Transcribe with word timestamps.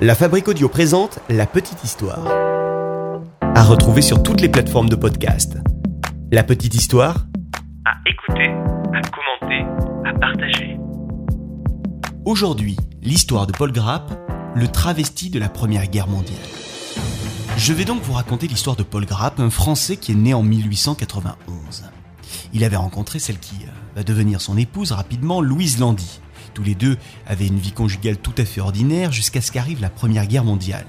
La 0.00 0.14
Fabrique 0.14 0.46
Audio 0.46 0.68
présente 0.68 1.18
La 1.28 1.44
Petite 1.44 1.82
Histoire. 1.82 2.24
À 3.40 3.64
retrouver 3.64 4.00
sur 4.00 4.22
toutes 4.22 4.40
les 4.40 4.48
plateformes 4.48 4.88
de 4.88 4.94
podcast. 4.94 5.58
La 6.30 6.44
Petite 6.44 6.76
Histoire. 6.76 7.26
À 7.84 7.94
écouter, 8.06 8.48
à 8.94 9.00
commenter, 9.10 9.66
à 10.08 10.16
partager. 10.16 10.78
Aujourd'hui, 12.24 12.76
l'histoire 13.02 13.48
de 13.48 13.52
Paul 13.52 13.72
Grapp, 13.72 14.12
le 14.54 14.68
travesti 14.68 15.30
de 15.30 15.40
la 15.40 15.48
Première 15.48 15.88
Guerre 15.88 16.06
mondiale. 16.06 16.38
Je 17.56 17.72
vais 17.72 17.84
donc 17.84 18.00
vous 18.02 18.12
raconter 18.12 18.46
l'histoire 18.46 18.76
de 18.76 18.84
Paul 18.84 19.04
Grapp, 19.04 19.40
un 19.40 19.50
Français 19.50 19.96
qui 19.96 20.12
est 20.12 20.14
né 20.14 20.32
en 20.32 20.44
1891. 20.44 21.90
Il 22.52 22.62
avait 22.62 22.76
rencontré 22.76 23.18
celle 23.18 23.40
qui 23.40 23.64
euh, 23.64 23.70
va 23.96 24.04
devenir 24.04 24.40
son 24.40 24.56
épouse 24.58 24.92
rapidement, 24.92 25.40
Louise 25.40 25.80
Landy. 25.80 26.20
Tous 26.58 26.64
les 26.64 26.74
deux 26.74 26.96
avaient 27.28 27.46
une 27.46 27.60
vie 27.60 27.70
conjugale 27.70 28.16
tout 28.16 28.32
à 28.36 28.44
fait 28.44 28.60
ordinaire 28.60 29.12
jusqu'à 29.12 29.40
ce 29.40 29.52
qu'arrive 29.52 29.80
la 29.80 29.90
Première 29.90 30.26
Guerre 30.26 30.42
mondiale. 30.42 30.86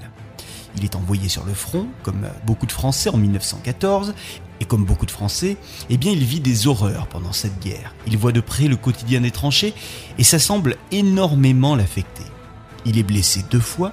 Il 0.76 0.84
est 0.84 0.96
envoyé 0.96 1.28
sur 1.28 1.44
le 1.44 1.54
front, 1.54 1.86
comme 2.02 2.26
beaucoup 2.44 2.66
de 2.66 2.72
Français 2.72 3.08
en 3.08 3.16
1914, 3.16 4.12
et 4.58 4.64
comme 4.64 4.84
beaucoup 4.84 5.06
de 5.06 5.12
Français, 5.12 5.56
eh 5.88 5.96
bien 5.96 6.10
il 6.10 6.24
vit 6.24 6.40
des 6.40 6.66
horreurs 6.66 7.06
pendant 7.06 7.32
cette 7.32 7.60
guerre. 7.60 7.94
Il 8.08 8.18
voit 8.18 8.32
de 8.32 8.40
près 8.40 8.66
le 8.66 8.74
quotidien 8.74 9.20
des 9.20 9.30
tranchées, 9.30 9.72
et 10.18 10.24
ça 10.24 10.40
semble 10.40 10.74
énormément 10.90 11.76
l'affecter. 11.76 12.26
Il 12.84 12.98
est 12.98 13.04
blessé 13.04 13.44
deux 13.48 13.60
fois, 13.60 13.92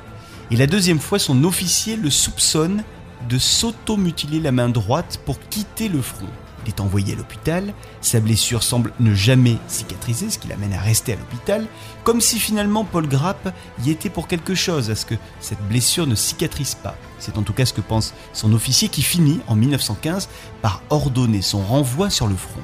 et 0.49 0.55
la 0.55 0.66
deuxième 0.66 0.99
fois 0.99 1.20
son 1.20 1.44
officier 1.44 1.96
le 1.96 2.09
soupçonne 2.09 2.84
de 3.30 3.38
s'auto-mutiler 3.38 4.40
la 4.40 4.52
main 4.52 4.70
droite 4.70 5.21
pour 5.27 5.40
quitter 5.49 5.90
le 5.90 6.02
front 6.02 6.26
est 6.70 6.80
envoyé 6.80 7.13
à 7.13 7.16
l'hôpital, 7.16 7.73
sa 8.02 8.20
blessure 8.20 8.63
semble 8.63 8.94
ne 8.99 9.13
jamais 9.13 9.57
cicatriser, 9.67 10.30
ce 10.30 10.38
qui 10.38 10.48
l'amène 10.48 10.73
à 10.73 10.80
rester 10.80 11.13
à 11.13 11.16
l'hôpital, 11.16 11.66
comme 12.03 12.21
si 12.21 12.40
finalement 12.40 12.84
Paul 12.84 13.07
Grapp 13.07 13.53
y 13.84 13.91
était 13.91 14.09
pour 14.09 14.27
quelque 14.27 14.55
chose, 14.55 14.90
à 14.90 14.95
ce 14.95 15.05
que 15.05 15.16
cette 15.40 15.62
blessure 15.67 16.07
ne 16.07 16.16
cicatrise 16.16 16.76
pas. 16.76 16.95
C'est 17.20 17.38
en 17.38 17.43
tout 17.43 17.54
cas 17.54 17.65
ce 17.65 17.73
que 17.73 17.82
pense 17.82 18.13
son 18.34 18.54
officier 18.54 18.90
qui 18.90 19.01
finit 19.01 19.40
en 19.48 19.55
1915 19.55 20.29
par 20.62 20.82
ordonner 20.90 21.41
son 21.41 21.62
renvoi 21.62 22.10
sur 22.10 22.27
le 22.27 22.35
front. 22.35 22.62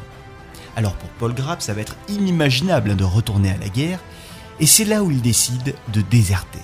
Alors 0.76 0.94
pour 0.94 1.10
Paul 1.10 1.34
Grapp, 1.34 1.62
ça 1.62 1.74
va 1.74 1.82
être 1.82 1.96
inimaginable 2.10 2.96
de 2.96 3.04
retourner 3.04 3.52
à 3.52 3.58
la 3.58 3.70
guerre, 3.70 4.00
et 4.60 4.66
c'est 4.66 4.86
là 4.86 5.04
où 5.04 5.12
il 5.12 5.22
décide 5.22 5.76
de 5.94 6.02
déserter. 6.02 6.60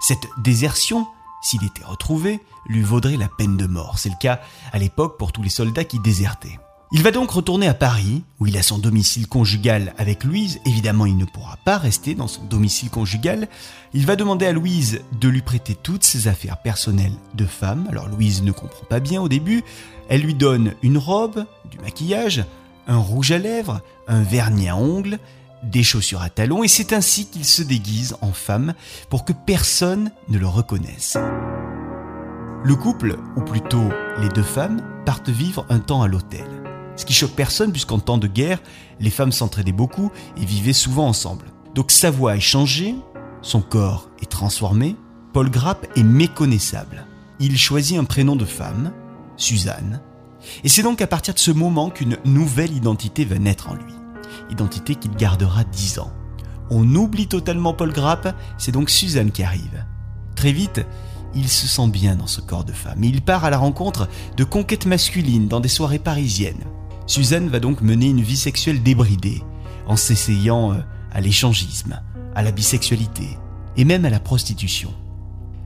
Cette 0.00 0.28
désertion 0.38 1.06
s'il 1.42 1.64
était 1.64 1.84
retrouvé, 1.84 2.40
lui 2.66 2.82
vaudrait 2.82 3.16
la 3.16 3.28
peine 3.28 3.56
de 3.56 3.66
mort. 3.66 3.98
C'est 3.98 4.08
le 4.08 4.16
cas 4.20 4.40
à 4.72 4.78
l'époque 4.78 5.18
pour 5.18 5.32
tous 5.32 5.42
les 5.42 5.50
soldats 5.50 5.84
qui 5.84 5.98
désertaient. 6.00 6.58
Il 6.90 7.02
va 7.02 7.10
donc 7.10 7.30
retourner 7.30 7.68
à 7.68 7.74
Paris, 7.74 8.24
où 8.40 8.46
il 8.46 8.56
a 8.56 8.62
son 8.62 8.78
domicile 8.78 9.26
conjugal 9.28 9.92
avec 9.98 10.24
Louise. 10.24 10.58
Évidemment, 10.64 11.04
il 11.04 11.18
ne 11.18 11.26
pourra 11.26 11.58
pas 11.58 11.76
rester 11.76 12.14
dans 12.14 12.28
son 12.28 12.44
domicile 12.44 12.88
conjugal. 12.88 13.48
Il 13.92 14.06
va 14.06 14.16
demander 14.16 14.46
à 14.46 14.52
Louise 14.52 15.02
de 15.20 15.28
lui 15.28 15.42
prêter 15.42 15.74
toutes 15.74 16.02
ses 16.02 16.28
affaires 16.28 16.62
personnelles 16.62 17.12
de 17.34 17.44
femme. 17.44 17.86
Alors 17.90 18.08
Louise 18.08 18.42
ne 18.42 18.52
comprend 18.52 18.86
pas 18.86 19.00
bien 19.00 19.20
au 19.20 19.28
début. 19.28 19.64
Elle 20.08 20.22
lui 20.22 20.34
donne 20.34 20.72
une 20.82 20.96
robe, 20.96 21.44
du 21.70 21.78
maquillage, 21.78 22.44
un 22.86 22.96
rouge 22.96 23.32
à 23.32 23.38
lèvres, 23.38 23.82
un 24.06 24.22
vernis 24.22 24.70
à 24.70 24.76
ongles, 24.76 25.18
des 25.62 25.82
chaussures 25.82 26.22
à 26.22 26.30
talons, 26.30 26.62
et 26.62 26.68
c'est 26.68 26.92
ainsi 26.92 27.26
qu'il 27.26 27.44
se 27.44 27.62
déguise 27.62 28.16
en 28.20 28.32
femme 28.32 28.74
pour 29.10 29.24
que 29.24 29.32
personne 29.32 30.10
ne 30.28 30.38
le 30.38 30.46
reconnaisse. 30.46 31.16
Le 32.64 32.74
couple, 32.74 33.18
ou 33.36 33.40
plutôt 33.42 33.88
les 34.20 34.28
deux 34.28 34.42
femmes, 34.42 34.82
partent 35.04 35.28
vivre 35.28 35.64
un 35.68 35.78
temps 35.78 36.02
à 36.02 36.08
l'hôtel. 36.08 36.46
Ce 36.96 37.04
qui 37.04 37.12
choque 37.12 37.36
personne 37.36 37.70
puisqu'en 37.70 38.00
temps 38.00 38.18
de 38.18 38.26
guerre, 38.26 38.60
les 38.98 39.10
femmes 39.10 39.32
s'entraidaient 39.32 39.70
beaucoup 39.72 40.10
et 40.36 40.44
vivaient 40.44 40.72
souvent 40.72 41.06
ensemble. 41.06 41.46
Donc 41.74 41.92
sa 41.92 42.10
voix 42.10 42.36
est 42.36 42.40
changée, 42.40 42.96
son 43.42 43.60
corps 43.60 44.10
est 44.20 44.30
transformé, 44.30 44.96
Paul 45.32 45.50
Grapp 45.50 45.86
est 45.96 46.02
méconnaissable. 46.02 47.06
Il 47.38 47.56
choisit 47.56 47.98
un 47.98 48.04
prénom 48.04 48.34
de 48.34 48.44
femme, 48.44 48.92
Suzanne, 49.36 50.00
et 50.64 50.68
c'est 50.68 50.82
donc 50.82 51.00
à 51.00 51.06
partir 51.06 51.34
de 51.34 51.38
ce 51.38 51.50
moment 51.50 51.90
qu'une 51.90 52.16
nouvelle 52.24 52.72
identité 52.72 53.24
va 53.24 53.38
naître 53.38 53.70
en 53.70 53.74
lui 53.74 53.94
identité 54.50 54.94
qu'il 54.94 55.12
gardera 55.12 55.64
dix 55.64 55.98
ans. 55.98 56.12
On 56.70 56.94
oublie 56.94 57.28
totalement 57.28 57.72
Paul 57.72 57.92
Grapp, 57.92 58.36
c'est 58.58 58.72
donc 58.72 58.90
Suzanne 58.90 59.30
qui 59.30 59.42
arrive. 59.42 59.84
Très 60.34 60.52
vite, 60.52 60.84
il 61.34 61.48
se 61.48 61.66
sent 61.66 61.88
bien 61.88 62.16
dans 62.16 62.26
ce 62.26 62.40
corps 62.40 62.64
de 62.64 62.72
femme 62.72 63.04
et 63.04 63.08
il 63.08 63.22
part 63.22 63.44
à 63.44 63.50
la 63.50 63.58
rencontre 63.58 64.08
de 64.36 64.44
conquêtes 64.44 64.86
masculines 64.86 65.48
dans 65.48 65.60
des 65.60 65.68
soirées 65.68 65.98
parisiennes. 65.98 66.64
Suzanne 67.06 67.48
va 67.48 67.60
donc 67.60 67.80
mener 67.80 68.08
une 68.08 68.20
vie 68.20 68.36
sexuelle 68.36 68.82
débridée, 68.82 69.42
en 69.86 69.96
s'essayant 69.96 70.72
euh, 70.72 70.76
à 71.10 71.20
l'échangisme, 71.20 72.00
à 72.34 72.42
la 72.42 72.52
bisexualité 72.52 73.38
et 73.76 73.84
même 73.84 74.04
à 74.04 74.10
la 74.10 74.20
prostitution. 74.20 74.92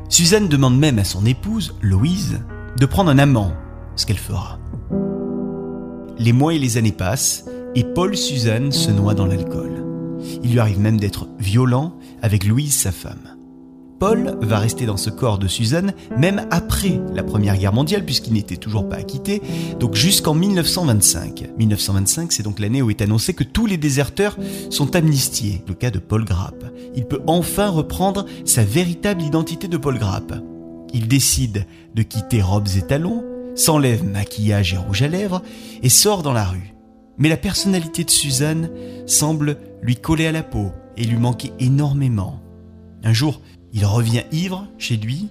Suzanne 0.08 0.48
demande 0.48 0.78
même 0.78 0.98
à 0.98 1.04
son 1.04 1.26
épouse, 1.26 1.74
Louise, 1.80 2.40
de 2.78 2.86
prendre 2.86 3.10
un 3.10 3.18
amant, 3.18 3.52
ce 3.96 4.06
qu'elle 4.06 4.18
fera. 4.18 4.58
Les 6.18 6.32
mois 6.32 6.54
et 6.54 6.58
les 6.58 6.76
années 6.76 6.92
passent 6.92 7.46
et 7.74 7.84
Paul 7.84 8.16
Suzanne 8.16 8.72
se 8.72 8.90
noie 8.90 9.14
dans 9.14 9.26
l'alcool. 9.26 9.84
Il 10.42 10.52
lui 10.52 10.58
arrive 10.58 10.80
même 10.80 11.00
d'être 11.00 11.28
violent 11.38 11.94
avec 12.20 12.44
Louise, 12.44 12.74
sa 12.74 12.92
femme. 12.92 13.36
Paul 13.98 14.36
va 14.40 14.58
rester 14.58 14.84
dans 14.84 14.96
ce 14.96 15.10
corps 15.10 15.38
de 15.38 15.46
Suzanne 15.46 15.94
même 16.18 16.46
après 16.50 17.00
la 17.14 17.22
Première 17.22 17.56
Guerre 17.56 17.72
mondiale 17.72 18.04
puisqu'il 18.04 18.32
n'était 18.32 18.56
toujours 18.56 18.88
pas 18.88 18.96
acquitté, 18.96 19.40
donc 19.78 19.94
jusqu'en 19.94 20.34
1925. 20.34 21.50
1925, 21.56 22.32
c'est 22.32 22.42
donc 22.42 22.58
l'année 22.58 22.82
où 22.82 22.90
est 22.90 23.00
annoncé 23.00 23.32
que 23.32 23.44
tous 23.44 23.66
les 23.66 23.76
déserteurs 23.76 24.36
sont 24.70 24.96
amnistiés, 24.96 25.62
le 25.68 25.74
cas 25.74 25.92
de 25.92 26.00
Paul 26.00 26.24
Grapp. 26.24 26.64
Il 26.96 27.04
peut 27.04 27.22
enfin 27.28 27.68
reprendre 27.68 28.26
sa 28.44 28.64
véritable 28.64 29.22
identité 29.22 29.68
de 29.68 29.76
Paul 29.76 30.00
Grapp. 30.00 30.34
Il 30.92 31.06
décide 31.06 31.66
de 31.94 32.02
quitter 32.02 32.42
robes 32.42 32.68
et 32.76 32.82
talons, 32.82 33.24
s'enlève 33.54 34.04
maquillage 34.04 34.74
et 34.74 34.78
rouge 34.78 35.02
à 35.02 35.08
lèvres 35.08 35.42
et 35.84 35.88
sort 35.88 36.24
dans 36.24 36.32
la 36.32 36.46
rue. 36.46 36.74
Mais 37.22 37.28
la 37.28 37.36
personnalité 37.36 38.02
de 38.02 38.10
Suzanne 38.10 38.68
semble 39.06 39.56
lui 39.80 39.94
coller 39.94 40.26
à 40.26 40.32
la 40.32 40.42
peau 40.42 40.72
et 40.96 41.04
lui 41.04 41.18
manquer 41.18 41.52
énormément. 41.60 42.42
Un 43.04 43.12
jour, 43.12 43.40
il 43.72 43.86
revient 43.86 44.24
ivre 44.32 44.66
chez 44.76 44.96
lui, 44.96 45.28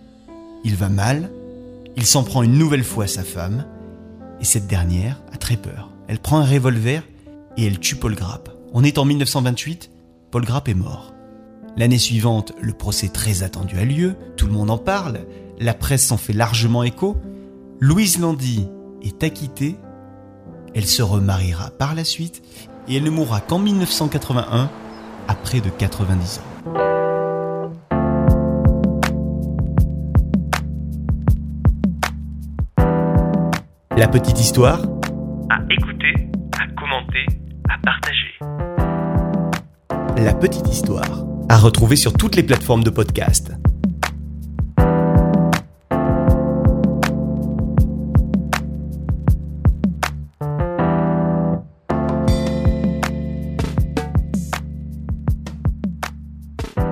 il 0.64 0.78
va 0.78 0.88
mal, 0.88 1.30
il 1.98 2.06
s'en 2.06 2.24
prend 2.24 2.44
une 2.44 2.58
nouvelle 2.58 2.86
fois 2.86 3.04
à 3.04 3.08
sa 3.08 3.26
femme, 3.26 3.66
et 4.40 4.46
cette 4.46 4.68
dernière 4.68 5.22
a 5.34 5.38
très 5.38 5.58
peur. 5.58 5.90
Elle 6.08 6.20
prend 6.20 6.40
un 6.40 6.46
revolver 6.46 7.04
et 7.58 7.66
elle 7.66 7.80
tue 7.80 7.98
Paul 7.98 8.16
Grapp. 8.16 8.50
On 8.72 8.86
est 8.86 8.98
en 8.98 9.04
1928, 9.04 9.92
Paul 10.32 10.46
Grapp 10.46 10.70
est 10.70 10.74
mort. 10.74 11.14
L'année 11.76 11.98
suivante, 11.98 12.54
le 12.62 12.72
procès 12.72 13.10
très 13.10 13.44
attendu 13.44 13.78
a 13.78 13.84
lieu, 13.84 14.16
tout 14.38 14.46
le 14.46 14.54
monde 14.54 14.72
en 14.72 14.78
parle, 14.78 15.26
la 15.60 15.74
presse 15.74 16.06
s'en 16.06 16.16
fait 16.16 16.32
largement 16.32 16.84
écho. 16.84 17.18
Louise 17.82 18.18
Landy 18.18 18.66
est 19.02 19.26
acquittée 19.26 19.76
elle 20.74 20.86
se 20.86 21.02
remariera 21.02 21.72
par 21.72 21.96
la 21.96 22.04
suite 22.04 22.42
et 22.88 22.98
elle 22.98 23.04
ne 23.04 23.10
mourra 23.10 23.42
qu'en 23.42 23.60
1981, 23.60 24.70
à 25.28 25.36
près 25.36 25.62
de 25.62 25.70
90 25.70 26.40
ans. 26.40 26.52
La 33.98 34.08
petite 34.08 34.40
histoire 34.40 34.80
À 35.50 35.60
écouter, 35.70 36.30
à 36.60 36.68
commenter, 36.80 37.26
à 37.70 37.78
partager. 37.84 38.40
La 40.24 40.34
petite 40.34 40.68
histoire 40.68 41.26
à 41.50 41.58
retrouver 41.58 41.98
sur 41.98 42.14
toutes 42.14 42.38
les 42.38 42.44
plateformes 42.44 42.84
de 42.84 42.90
podcast. 42.90 43.52
you 56.64 56.91